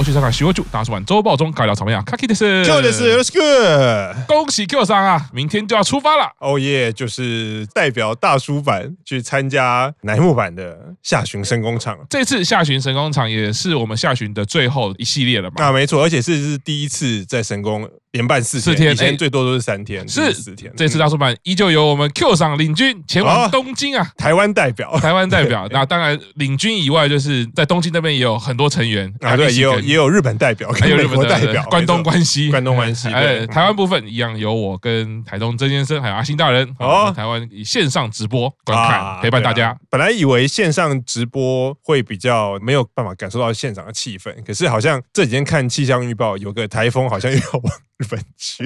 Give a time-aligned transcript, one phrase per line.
[0.00, 4.24] 我去上海徐汇柱大叔版周报中搞聊怎么样？Kaki 的是，Q 的是，Let's go！
[4.26, 6.32] 恭喜 Q 三啊，明天就要出发了。
[6.38, 11.98] 哦耶，就是代表大叔版去参加乃木版的下旬神工厂。
[12.08, 15.62] 这次下旬神工厂也是我们下旬的最后一系列了嘛？
[15.66, 20.72] 啊，没错，而且是是第一次在神工连办四四天，以前最多都是三天，是四天。
[20.76, 25.68] 这次大叔版依旧由我们 Q 桑领军前往东京啊，台湾代表，台湾代表。
[25.70, 33.08] 那当然领军以外，就是在东京那边也有很多成员啊，对，也有也有日本代表，还有日本代表，关东关西，关东关西。
[33.08, 39.76] 哎，台湾部分一样由我跟台东曾先生还有阿星大人哦，台湾以线上直播观看陪伴大家。
[39.88, 48.64] 本来以为线上直播会比较没有办法感受到现场的气氛，可是好像这几天看气象预报，有个台风好像又要往日本去。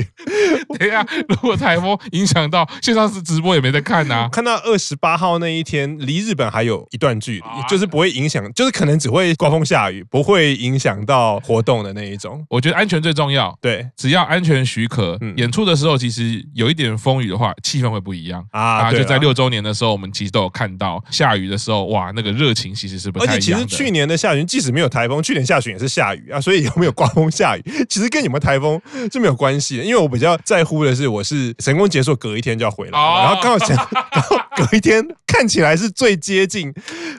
[0.79, 4.29] 对呀，如果台风影响到线上是直播也没得看呐。
[4.33, 12.45] 看到二十八号那一天离日本还有一段距离，就是不会影响，就是可能只会刮风下雨，不会影响到活动的那一种。
[12.49, 18.93] 我觉得安全最重要，对，只要安全许可，演出的时候其实有一点风雨的话，气氛会不一样啊。
[18.93, 23.37] 就在六周年的时候，我们其实都有看到下雨的时候，哇，那个热情其实是不太一样的。
[23.37, 28.81] 而且其实去年的下旬即使没有台风，去年下旬也是下雨啊，所以有没有刮风下雨，其实跟有没有台风
[29.13, 29.83] 是没有关系的。
[29.83, 33.75] 因为我比较在乎的是，我是神功结束隔一天就要回来，然后刚好想，
[34.13, 36.73] 然后隔一天看起来是最接近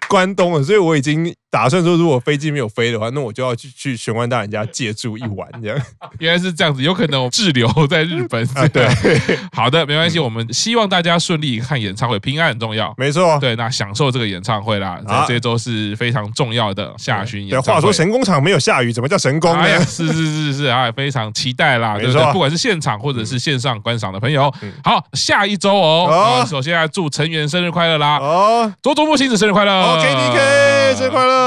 [0.07, 1.35] 关东了，所以我已经。
[1.55, 5.81] 打算说，如果飞机没有飞的话，那我就要去去玄关大人家借住一晚，这样。
[6.19, 8.45] 原来是这样子，有可能我滞留在日本。
[8.55, 8.85] 啊、对，
[9.55, 10.19] 好的，没关系。
[10.19, 12.93] 我们希望大家顺利看演唱会，平安很重要。
[12.97, 17.65] 没错，对，那享受这个演唱会啦，在这周是非常重要的下旬演唱会。
[17.65, 19.61] 对，话说神工厂没有下雨，怎么叫神工呢？
[19.63, 22.33] 哎、是是是是啊，非常期待啦，对不对？
[22.33, 26.07] 不管是现场或者是线上观赏的朋友，好，下一周哦。
[26.09, 28.17] 哦首先要祝成员生日快乐啦！
[28.17, 31.44] 哦，佐佐木星子生日快乐！KDK 生日快乐！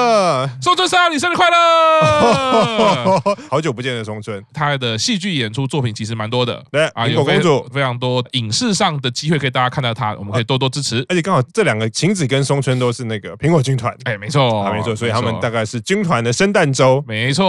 [0.61, 3.21] 松村沙，你生日快乐！
[3.51, 7.41] 好久不见的松村，他的戏剧演出作品其实蛮多的，对啊，有非
[7.73, 11.05] 非常多影视上的机会可以大家看到他，我们可以多多支持。
[11.09, 17.47] 而且刚好这两个晴子跟松村都是那个苹果军团，哎，没错，没错，所以他们大概是军团的圣诞周，没错。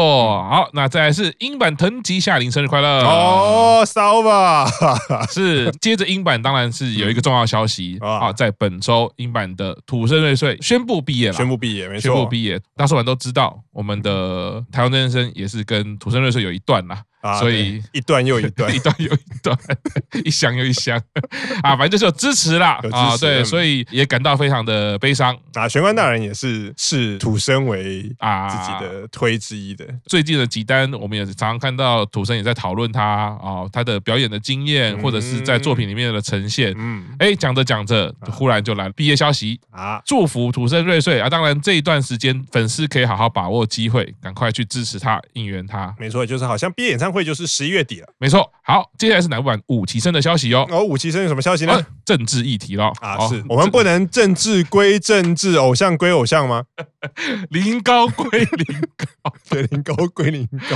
[0.49, 3.03] 好，那再来是英版藤吉夏铃生日快乐。
[3.03, 4.67] 哦，烧吧，
[5.29, 7.97] 是接着英版当然是有一个重要消息。
[8.01, 17.03] 啊，在本周英版的土生瑞穗宣布毕业了，宣布毕业，没错，宣布毕也，大家说完都知道，我们的台湾真人生也是跟土生瑞穗有一段啦。
[17.21, 19.57] 啊，所以一段又一段，一段又一段，
[20.23, 21.01] 一箱又一箱
[21.63, 25.67] 啊，反正就是有支持啦啊，对，所以也感到非常的悲伤啊。
[25.67, 29.85] 玄关大人也是视土生为啊自己的推之一的。
[30.05, 36.73] 最近的几单，我们也常常看到土生也在讨论他啊，他的表演的经验，或者是在作品里面的呈现。
[36.77, 41.29] 嗯，哎，讲着讲着，忽然就来了毕业消息啊，祝福土生瑞穗啊。
[41.29, 45.93] 当然这一段时间，粉丝可以好好把握机会，赶快去支持他，应援他。
[45.99, 48.51] 没错，就是好像毕业演唱会就是十一月底了，没错。
[48.63, 50.67] 好，接下来是乃木坂五期生的消息哦。
[50.69, 51.81] 哦，五期生有什么消息呢？
[52.05, 53.27] 政治议题了啊！
[53.27, 56.63] 是我们不能政治归政治，偶像归偶像吗？
[57.49, 60.75] 林高归林高，对，林高归林高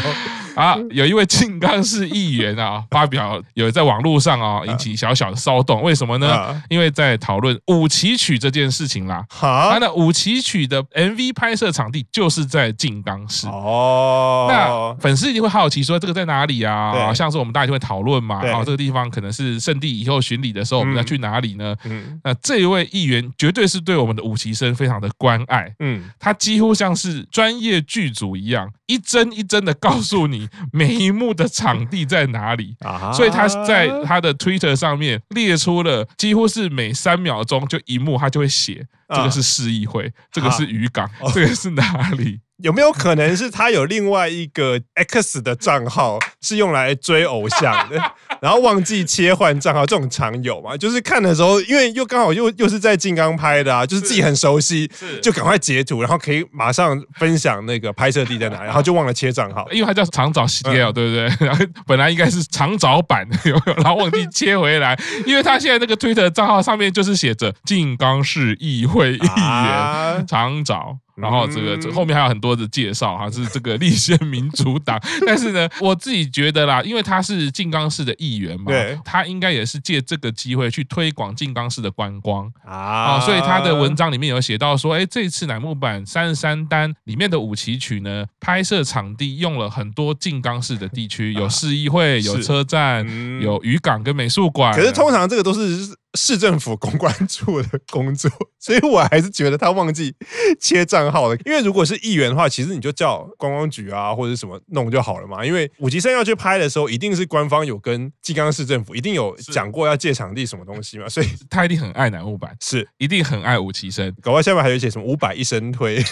[0.61, 0.77] 啊！
[0.91, 6.61] 有一位静冈市议员啊， 发表有在网络上啊引起小小的骚动，为什么呢？
[6.69, 9.23] 因为在讨论五期曲这件事情啦。
[9.29, 14.47] 好，那五期曲的 MV 拍摄场地就是在静冈市哦。
[14.50, 17.13] 那粉丝一定会好奇说，这个在哪里啊？
[17.13, 21.75] 像是我们大家就会讨论嘛，啊，这个地方可能是圣地，以后巡礼的时候我们要去哪里呢？
[21.85, 26.03] 嗯，那这一位议员绝对是对我们的五期生非常的关爱，嗯。
[26.19, 32.75] 他几乎像是专业剧组一样，一帧一帧的告诉你每一幕的场地在哪里。
[32.79, 42.39] 啊，所以他在他的 Twitter 上面列出了几乎是每三秒钟就一幕，他就会写这个是市议会，这个是渔港，这个是哪里？
[42.57, 48.00] 有没有可能是他有另外一个 X 的账号是用来追偶像的，
[48.39, 49.85] 然后忘记切换账号？
[49.85, 50.77] 这种常有嘛？
[50.77, 54.89] 就是看的时候，因为又刚好又又是在静冈拍的啊，就是自己很熟悉，
[55.21, 61.47] 就赶快截图，然后可以马上分享那个拍摄地在哪， 然后就忘了切账号，因为他叫长沼 scale，对不对？
[61.47, 63.73] 然后本来应该是长沼版，有没有？
[63.77, 70.97] 然后忘记切回来， 因为他现在那个 Twitter 账号上面就是写着静冈市议会议员长沼。
[71.15, 75.00] 然后这个这后面还有很多的介绍哈，是这个立宪民主党。
[75.25, 93.06] 但是呢，我自己觉得啦，因为他是静冈市的议员嘛，对，他应该也是借这个机会去推广静冈市的观光啊，所以他的文章里面有写到说，哎，这次乃木坂三十三单里面的五崎曲呢，拍摄场地用了很多静冈市的地区，有市议会、有车站、
[93.42, 94.74] 有渔港跟美术馆。
[94.74, 95.95] 可是通常这个都是。
[96.15, 98.30] 市政府公关处的工作，
[98.60, 100.15] 所以我还是觉得他忘记
[100.60, 101.36] 切账号了。
[101.45, 105.45] 因为如果是议员的话，其实你就叫观光局啊或者什么弄就好了嘛。
[105.45, 114.13] 因为武吉生要去拍的时候，一定是官方有跟静冈市政府一定有讲过要借场地什么东西嘛，所以他一定很爱南木板，是一定很爱武吉生。
[114.21, 116.04] 搞不好下面还有写什么五百一生推。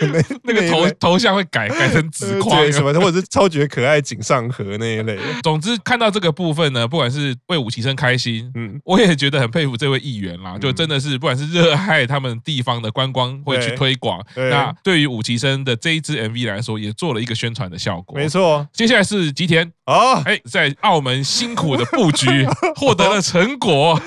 [0.00, 5.18] 那 那个头头像会改 改成直框什么的，或者是超绝可爱井上和那一类。
[5.42, 10.58] 总之看到这个部分呢，不管是为武崎生开心，嗯，我也觉得很佩服这位议员啦。
[10.58, 14.20] 就真的是不管是热爱他们地方的观光，会去推广。
[14.34, 18.16] 那对于武崎生的这一支 MV 来说，也做了一个宣传的效果。
[18.16, 22.26] 没错，接下来是吉田哦，哎，在澳门辛苦的布局
[22.76, 24.00] 获得了成果。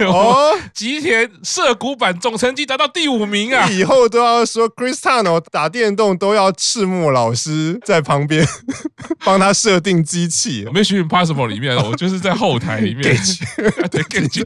[0.00, 3.68] 哦，吉田涉谷版总成绩达到第五名啊！
[3.70, 4.68] 以后都要说
[5.50, 8.46] 打电动都要赤木老师在旁边
[9.24, 10.66] 帮他设定机器。
[10.72, 13.08] 没有《Mission Impossible》里面，我就是在后台里面。
[13.08, 13.18] 给
[13.88, 14.44] 对，给去，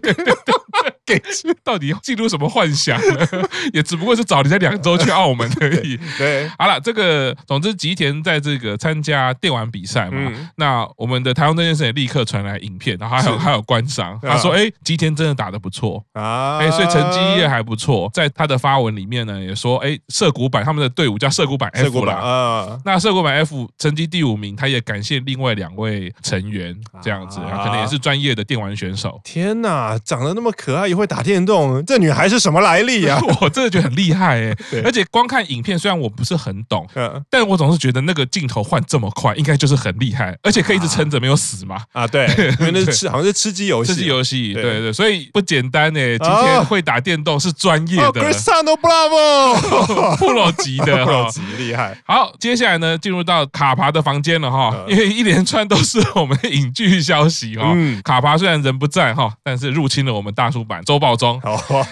[1.05, 3.27] 给去，到底进入什么幻想呢？
[3.73, 5.99] 也只不过是找你在两周去澳门而已。
[6.17, 29.21] 对，好了，这个总之吉田在这个参加电玩比赛嘛，那我们的台湾这件事也立刻传来影片，然后还有还有观赏，他说：“哎，吉田真的打得不错啊，哎，所以成绩也还不错。”在他的发文里面呢，也说：“哎，涩谷坂他们的队伍叫涩谷版 F 啦，啊，那涩谷版 F 成绩第五名，他也感谢另外两位成员，这样子，可能也是专业的电玩选手。
[29.25, 33.21] 天哪，长得那么可爱，也会打电动，这女孩是什么来历啊？
[33.41, 36.87] 我真的觉得很厉害哎，而且光看影片，虽然我不是很懂，
[37.31, 41.83] 但我总是觉得那个镜头换这么快，应该就是很厉害，而且可以一直撑着没有死嘛。
[41.93, 42.27] 啊，对，
[42.61, 44.83] 因为那是吃，好像是吃鸡游戏，吃鸡游戏，对。
[44.83, 48.75] 对，所以不简单哎，今天会打电动是专业的，Cristiano
[50.53, 51.05] 级的。
[51.13, 51.97] 超级厉害！
[52.07, 57.75] 好，接下来呢，进入到卡爬的房间了哈，因为一连串都是我们的影剧消息哈。
[58.05, 61.41] 卡爬虽然人不在哈，但是入侵了我们大叔版周报中。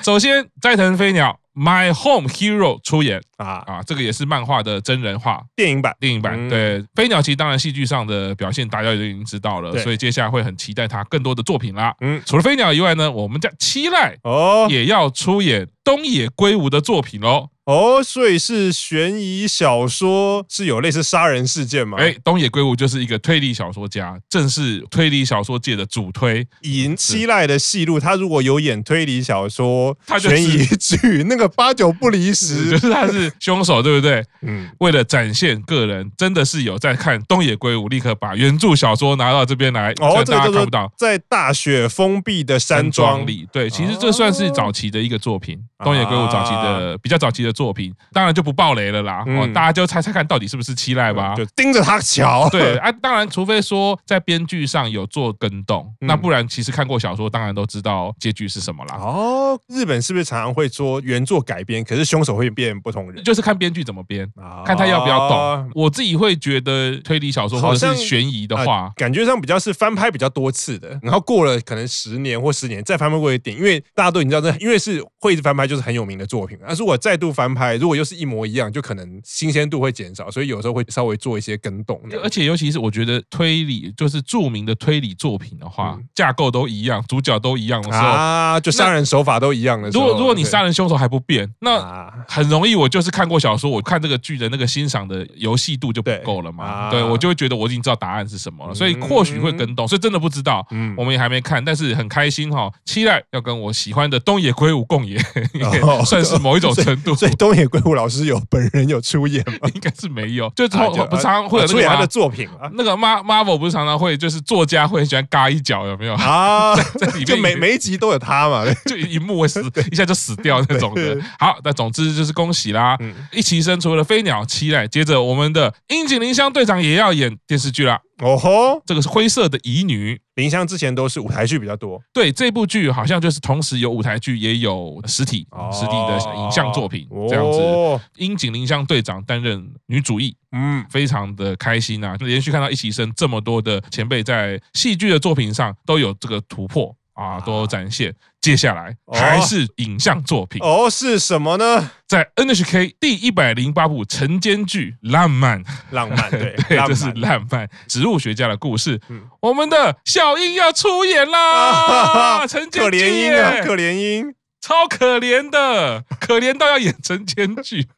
[0.03, 6.49] 首先，斋藤飞鸟 My Home Hero 出演啊啊，这个也是漫画的真人化电影版，电影版。
[6.49, 11.95] 对，飞鸟其实当然戏剧上的表现大家都已经知道了，所以接下来会很期待他更多的作品啦。
[12.01, 17.49] 嗯，除了飞鸟以外呢，我们家七濑哦也要出演东野圭吾的作品喽。
[17.71, 21.99] 哦，所以是悬疑小说，是有类似杀人事件吗？
[22.01, 26.45] 哎，东野圭吾就是一个推理小说家，正是推理小说界的主推。
[26.63, 34.25] 银七濑的戏路，他如果有演推理小说、他悬疑剧，那个八九不离十， 就是他是凶手，对不对？
[34.43, 34.69] 嗯。
[34.81, 43.47] 为了展现个人，真的是有在看东野圭吾，立刻把原著小说拿到这边来，哦，大家看不到，在大雪封闭的山庄里。
[43.53, 47.55] 对，其实这算是早期的一个作品，东野圭吾早期的比较早期的。
[47.61, 52.49] 作品当然就不爆雷了啦，哦，大家就猜猜看到底是不是七濑吧，就盯着他瞧。
[52.49, 58.95] 对啊，当然除非说在编剧上有做更动，那不然其实看过小说，当然都知道结局是什么啦。
[58.95, 63.23] 哦，日本是不是常常会说原作改编，可是凶手会变不同人？
[63.23, 64.27] 就是看编剧怎么编，
[64.65, 65.71] 看他要不要动。
[65.75, 76.59] 我自己会觉得推理小说或者是悬疑的话，感觉上比较是翻拍比较多次的，然后过了可能十年或十年再翻拍过一点，因为大家都已经知道这，因为是会一直翻拍就是很有名的作品。
[76.67, 77.50] 但是我再度翻。
[77.55, 82.01] 拍如果又是一模一样，就可能新鲜度会减少，所以有时候会稍微做一些更动。
[82.23, 90.05] 而且尤其是我觉得推理就是著名的推理作品的话，嗯、架构都一样，主角都一样的时候啊，就杀人手法都一样的时候。
[90.05, 96.91] 如果如果你杀人凶手还不变，那很容易我就是看过小说，我看这个剧的那个欣赏的游戏度就不够了嘛。
[96.91, 99.87] 对，对我就会觉得我已经知道答案是什么了，所以或许会更动。
[99.87, 105.23] 所以真的不知道，嗯，我们也还没看，但是很开心哈，期待要跟我喜欢的东野圭吾共演，
[106.05, 107.15] 算是某一种程度。
[107.37, 109.69] 东野圭吾老师有本人有出演吗？
[109.75, 112.71] 应该是没有，就常不常会有出演他的作品啊。
[112.75, 116.75] 那个 Marvel 不是常常会就是作家会喜欢嘎一脚，有没有啊？
[116.99, 121.19] 在里面就每每一集都有他嘛， 就一幕会死一下就死掉那种的。
[121.39, 122.97] 好，那总之就是恭喜啦！
[123.33, 128.01] 一起生除了飞鸟期待，接着我们的樱井绫香队长也要演电视剧啦。
[128.23, 130.21] 哦吼，这个是灰色的乙女。
[130.37, 138.05] 绫香之前都是舞台剧比较多，对，这部剧好像就是同时有舞台剧也有实体实体的影像作品这样子。
[138.17, 142.17] 樱井绫香队长担任女主义，嗯，非常的开心啊！
[142.21, 146.95] 连续看到一起生这么多的前辈在戏剧的作品上都有这个突破。
[147.13, 148.15] 啊，都有展现。
[148.41, 151.91] 接下来还是影像作品哦，是什么呢？
[152.09, 158.99] 在 NHK 第一百零八部晨间剧《浪漫》，浪漫 对，对，这是浪漫植物学家的故事。
[159.41, 162.47] 我们的小樱要出演啦！
[162.47, 167.89] 晨间剧，可怜樱啊，可怜樱，超可怜的，可怜到要演成奸剧。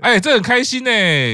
[0.00, 0.90] 哎，这很开心呢，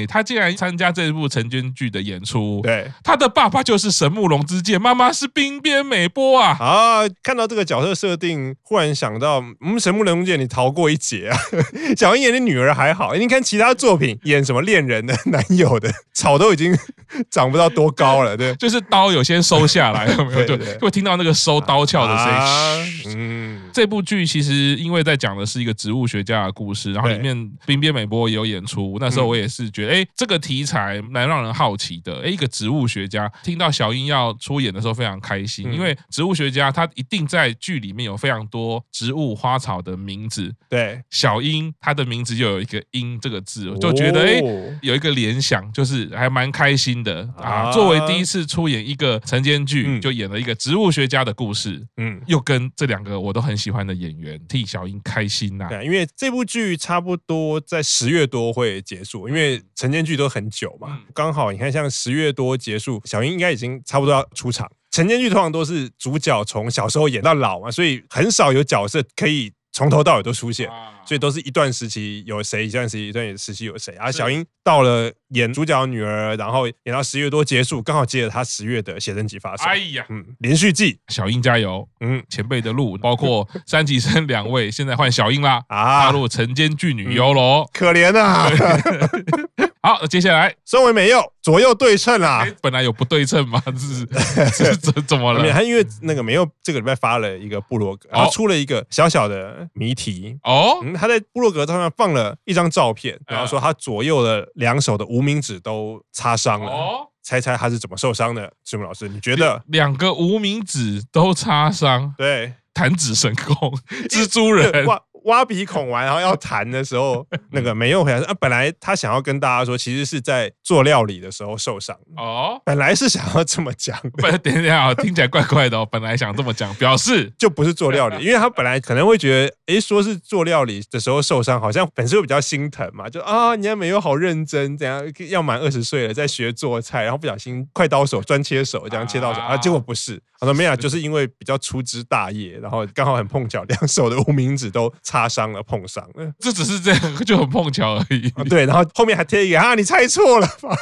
[0.07, 2.61] 他竟然参加这部陈娟剧的演出。
[2.63, 6.57] 对，他的爸爸就是神木隆之介，妈妈是冰边美波啊。
[6.61, 11.39] 啊，看到这个角色设定，忽然想到，嗯，神木隆之介你逃过一劫啊。
[11.99, 16.77] 小英演的女儿还好，你看其他作品演什么恋人的、 男友的，草都已经
[17.31, 20.57] 长不到多高了，对，就是刀有先收下来，有没有？
[20.57, 22.33] 对，会听到那个收刀鞘的声音。
[22.33, 28.97] 啊、嗯，这部剧其实因为在讲的是一个植物学家的故事，然后里面冰边美波也有演出。
[29.01, 32.21] 那时候我也是觉得，哎，这个题材蛮让人好奇的。
[32.23, 40.53] 哎，一个植物学家，听到小英要出演的时候非常开心，因为植物学家他一定在剧里面有非常多植物花草的名字。
[40.69, 44.41] 对，小英她的名字就有一个“英”这个字，我就觉得哎，
[44.81, 47.71] 有一个联想，就是还蛮开心的啊。
[47.71, 55.67] 作为第一次出演一个晨间剧，就演了一个植物学家的故事，嗯，又跟这两个我都很喜欢的演员替小英开心呐。
[55.69, 64.67] 对，因为这部剧差不多在十月多会结束，因为晨间剧都很久嘛，刚好你看像十月多结束，小英应该已经差不多要出场。
[64.91, 69.53] 晨间剧通常都是主角从小时候演到老嘛，所以很少有角色可以。
[69.73, 70.69] 从头到尾都出现，
[71.07, 73.95] 所以都是一段时期有谁，一段时期一段时期有谁。
[73.97, 79.65] 啊小英到了演主角女儿，然后演到十月多结束，刚好接着她十月的写真集发售。
[79.65, 88.51] 哎呀，嗯，连续剧，小英加油，嗯，前辈的路，包括三吉生两位，现在换小英啦，啊，踏入晨间剧女优喽，可怜啊。
[89.83, 92.47] 好，那接下来身为美柚左右对称啦。
[92.61, 93.61] 本来有不对称吗？
[93.77, 94.07] 是
[94.53, 95.53] 是 怎怎么了？
[95.53, 100.79] 他因为那个美柚这个礼拜发了一个部落格，然后出了一个小小的谜题哦。
[100.85, 106.71] 嗯，他在部落格上面放了一张照片，然后说他左右的两手的无名指都擦伤了。
[106.71, 108.53] 哦，猜猜他是怎么受伤的？
[108.65, 109.61] 师母老师，你觉得？
[109.67, 112.15] 两个无名指都擦伤？
[112.17, 113.77] 对，弹指神功，
[114.09, 114.87] 蜘蛛人。
[115.25, 122.61] 挖鼻孔完，然后要弹的时候， 那个没用回来说啊，本来他想要跟大家说，其实是在做料理的时候受伤哦。
[122.65, 125.87] 本来是想要这么讲，不是 等一下，听起来怪怪的哦。
[125.91, 140.23] 本来想这么讲，表示就不是做料理，因为他本来可能会觉得，诶，说是做料理的时候受伤，好像本身会比较心疼嘛，就啊，你还没有好认真，怎样要满二十岁了，在学做菜，然后不小心快刀手专切手，这样切到手啊，结果不是。
[140.39, 146.33] 他说没有，就是因为比较粗枝大叶，然后刚好很碰巧，两手的无名指都擦伤了，碰伤了。
[146.41, 148.29] 这只是这样，就很碰巧而已。
[148.49, 150.77] 对，然后后面还贴一个啊，你猜错了吧？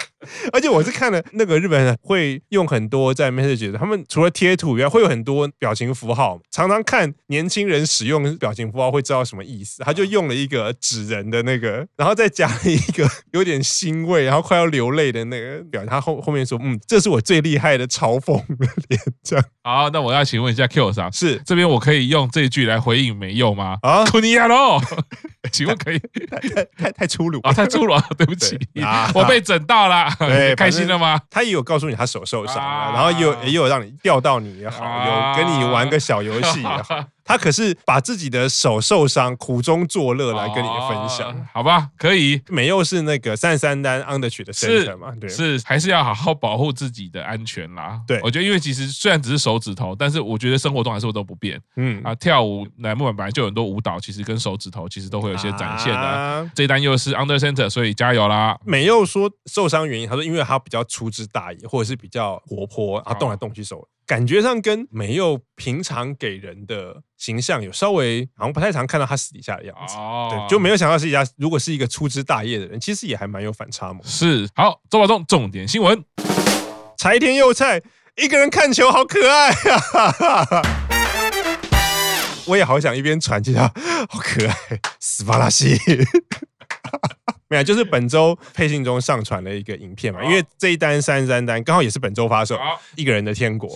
[0.55, 6.41] 而且我是看了那个日本人会用很多在 message，他们除了贴图以外，会有很多表情符号。
[6.51, 9.83] 常常看年轻人使用表情符号会知道什么意思。
[9.85, 15.91] 他就用了一个纸人的那个，然后再加了一个 有点欣慰，然后快要流泪的那个表情。
[15.91, 19.45] 他后后面说，嗯，这是我最厉害的嘲讽的脸，这样。
[19.63, 23.77] 好，那我要请问一下 Q 桑，是这边我可以用这句来回应没用吗？
[23.83, 24.83] 啊，库尼亚罗，
[25.53, 26.01] 请问可以？
[26.31, 28.59] 太太太粗鲁啊，太粗鲁了， 对不起，
[29.15, 30.09] 我被整到了，
[30.57, 31.21] 开心了吗？
[31.31, 37.05] 他也有告诉你他手受伤了，然后也有也有让你钓到你也好，有跟你玩个小游戏也好。
[37.31, 41.89] 他可是把自己的手受伤，苦中作乐来跟你分享，哦、好吧？
[41.97, 45.13] 可以，美柚是那个三十三单 Undertree 的 center 嘛？
[45.21, 48.01] 对，是还是要好好保护自己的安全啦。
[48.07, 51.61] 对，我觉得因为其实虽然只是手指头，但是我觉得生活中还是我都不变。
[51.77, 56.01] 嗯啊，跳舞乃木坂本来就有很多舞蹈，其实跟手指头其实都会有一些展现的。
[56.01, 58.59] 啊、这一单又是 Under Center，所以加油啦！
[58.65, 63.87] 美柚说受伤原因，他说因为他比较粗枝大叶，或者是比较活泼，他动来动去手。
[64.11, 69.95] 感觉上跟没有平常给人的形象有稍微，好像不太常看到他私底下的样子。
[69.95, 74.03] 哦，对，就没有想到私底下如果是一个粗枝大叶的人，其实也还蛮有反差萌。
[74.03, 76.05] 是，好，周保中重点新闻：
[76.99, 77.81] 柴田佑菜
[78.17, 80.63] 一个人看球，好可爱啊！
[82.47, 83.73] 我也好想一边传，其他
[84.09, 84.57] 好可爱，
[84.99, 85.79] 斯巴拉西。
[87.51, 92.57] 没有，就是本周配信中上传了一个影片嘛，因为这一单三十三单刚好也是本周发售，
[92.95, 93.69] 一个人的天国。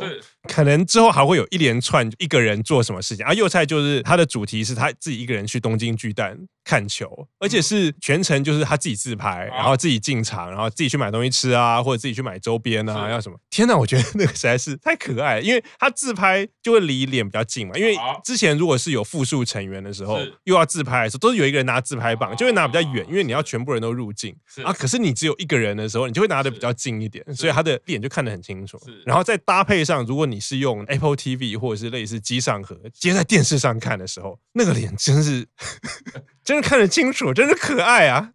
[0.48, 13.38] 可能之后还会有一连串一个人做什么事情，而、啊、柚菜就是他的主题是他自己一个人去东京巨蛋看球，而且是全程就是他自己自拍，然后自己进场，然后自己去买东西吃啊，或者自己去买周边啊，要什么？
[13.50, 24.34] 天哪，我觉得那个实在是太可爱了，因为他自拍就会离脸比较近嘛，因为之前如果是有复数成员的时候，又要自拍的时候，都是有一个人拿自拍棒，就会拿比较远，因为你要全部人都入镜。
[24.62, 24.72] 啊。
[24.72, 28.78] 可是你只有一个人的时候，你就会拿的比较近一点，所以他的脸就看得很清楚。
[29.04, 35.46] 然后再搭配上，如果你是用 Apple TV 或者是类似机上盒接在电视上看的时候，那个脸真是，
[36.44, 38.30] 真的看得清楚，真是可爱啊！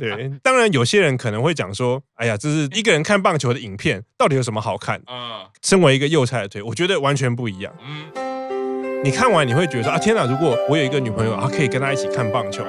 [0.00, 7.72] 对，当然有些人可能会讲说：“哎呀，这是一个人看棒球的影片，到底有什么好看？”啊，身为一个幼菜的腿，我觉得完全不一样。
[7.86, 10.24] 嗯，你看完你会觉得说：“啊，天哪！
[10.24, 12.64] 如果我有一个女朋友啊，可以跟她一起看棒球，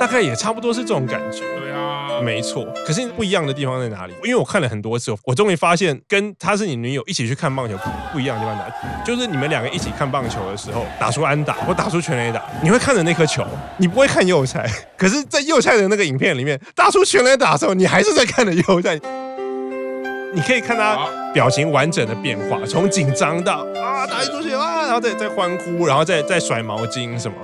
[0.00, 1.75] 大概也差不多是这种感觉。”对啊。
[2.22, 2.66] 没错。
[2.86, 4.14] 可是不一样的地方在哪里？
[4.24, 7.76] 因为我看了很多次，我终于发现跟他是你女友一起去看棒球
[8.12, 8.74] 不一样的地方在哪里？
[9.04, 13.44] 就是你们两个一起看棒球的时候，打出安打或打出全垒打，你会看着那颗球，
[13.78, 14.68] 你不会看右菜。
[14.96, 18.98] 可是，在右菜的那个影片里面，打出全垒打的时候，你还是在看着右菜。
[20.34, 27.36] 你可以看他表情完整的变化，从紧张到啊打一出去啊，然后再再欢呼，然后再再甩毛巾什么。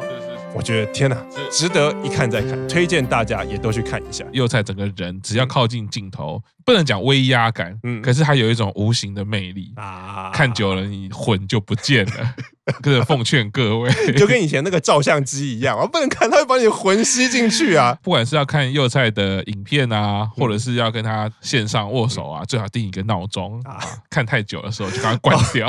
[0.55, 1.17] 我觉得天哪，
[1.51, 4.25] 值得一看再看，推荐大家也都去看一下。
[4.33, 12.35] 幼菜整个人只要靠近镜头，不能讲威压感，嗯，可是它有一种无形的魅力啊，看久了你魂就不见了。
[12.81, 17.93] 跟着奉劝各位， 就跟以前那个照相机一样，我不能看，它会把你魂吸进去啊。
[18.05, 23.81] 不管是要看幼菜的影片啊，或者是要跟他线上握手啊，最好定一个闹钟啊。
[24.09, 25.69] 看太久的时候就把它关掉。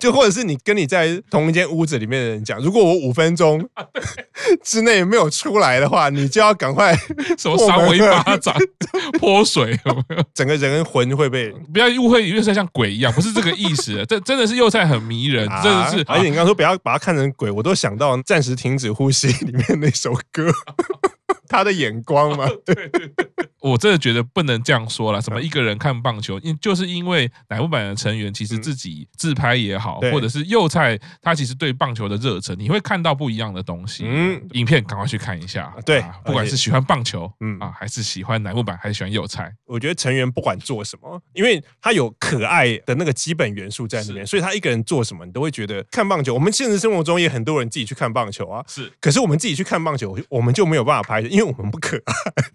[0.00, 3.68] 就或者是你跟你在同一间屋子里面的人讲，如果我五分钟
[4.64, 6.96] 之内没有出来的话，你就要赶快
[7.36, 8.56] 什么扇我一巴掌、
[9.18, 9.78] 泼水？
[10.34, 14.04] 整个人魂会被不要误会，幼菜像鬼一样，不是这个意思。
[14.06, 16.04] 这真的是幼菜很迷人，真的是。
[16.06, 20.50] 而且你刚刚说不要把它看成鬼，我都想到暂时停止呼吸里面那首歌。
[21.48, 23.28] 他的眼光嘛， 对，对，对，
[23.60, 25.20] 我真的觉得不能这样说了。
[25.20, 34.04] 什么一个人看棒球，因就是因为乃木坂的成员其实自己自拍也好，或者是幼菜他其实对棒球的热忱，你会看到不一样的东西。
[34.06, 35.74] 嗯，影片赶快去看一下。
[35.84, 46.34] 对，不管是喜欢棒球，嗯啊，还是喜欢乃木坂，还是喜欢幼菜，我觉得成员不管做什么，因为他有可爱的那个基本元素在里面，所以他一个人做什么，你都会觉得看棒球。
[46.34, 48.92] 我们现实生活中也很多人自己去看棒球啊，是。
[49.00, 52.14] 可是我们自己去看棒球，我们就没有办法拍，因为我们不可爱，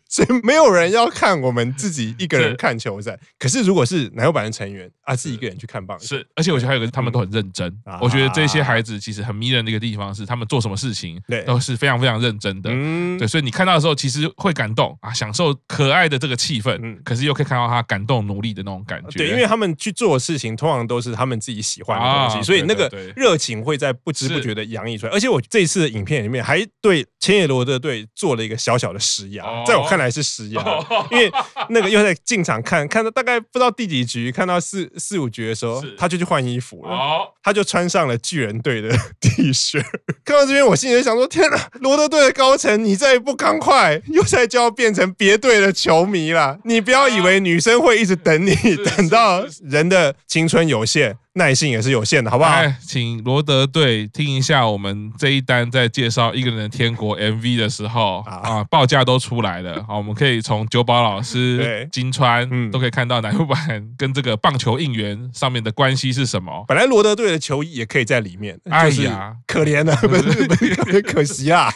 [0.09, 3.15] 所以没有人要看我们自己一个人看球赛。
[3.37, 6.27] 可是如果是奶油版的成员啊，自己一个人去看棒球，是。
[6.35, 7.71] 而且我觉得还有个，他们都很认真。
[8.01, 12.71] 我觉得这些孩子其实很迷人的一个地方是，他们做什么事情都是非常非常认真的。
[12.73, 16.75] 嗯对，所以你看到的时候，其实会感动啊，享受可爱的这个气氛。
[16.81, 19.19] 嗯可是又可以看到他感动努力的那种感觉。
[19.19, 25.11] 对，因为他们去做的事情通常都是他们自己喜欢的东西，所以那个热情会在不知不觉的洋溢出来。
[25.11, 30.63] 而且我这一次的影片里面还对千叶罗的队做了一个小小小的施压，在我看来是施压，
[31.11, 31.31] 因为
[31.69, 39.83] 那个又在进场看，看到大概不知道第几局，看到四四五局的时候，他就去换衣服了，他就穿上了巨人队的 T 恤。
[40.23, 46.57] 看到这边，我心里就想说：天哪，罗德队的高层，你再不赶快，又在就要变成别队的球迷了。
[46.63, 48.55] 你不要以为女生会一直等你，
[48.95, 51.17] 等到人的青春有限。
[51.33, 52.61] 耐性也是有限的，好不好？
[52.81, 59.81] 请罗德队听一下我们这一单在介绍《一个人的天国》MV 的时候啊，报价都出来了。
[59.87, 66.65] 好，我们可以从九保老师、金川都可以看到乃木板跟这个棒球应援上面的关系是什么。
[66.67, 71.71] 本来罗德队的球衣也可以在里面，哎呀，可怜了，不是，可惜啊。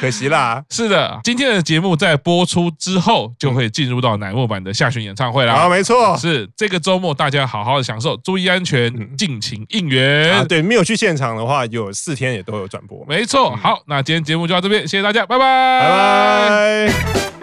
[0.00, 5.52] 可惜啦，是的，今天的节目在播出之后就会进入到乃木坂的下旬演唱会了。
[5.52, 10.32] 啊，没错，是这个周末大家好好的享受，注意安全，尽情应援。
[10.32, 13.04] 啊，对，没有去现场的话，有四天也都有转播。
[13.06, 15.44] 没错，好，那今天节目就到这边，谢谢大家，拜拜，
[15.80, 15.88] 拜
[16.88, 17.39] 拜。